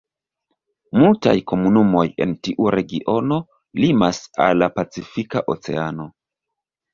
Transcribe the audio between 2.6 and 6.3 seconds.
regiono limas al la pacifika oceano.